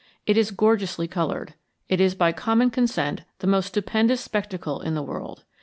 [0.25, 1.53] It is gorgeously colored.
[1.87, 5.43] It is by common consent the most stupendous spectacle in the world.